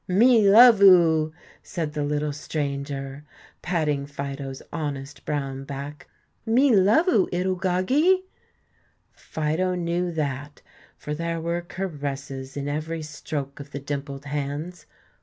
[0.07, 1.31] "Me love oo,"
[1.61, 3.23] said the little stranger,
[3.61, 6.07] patting Fido's honest brown back;
[6.43, 8.23] "me love oo, 'ittle goggie!"
[9.13, 10.63] Fido knew that,
[10.97, 14.87] for there were caresses in every stroke of the dimpled hands.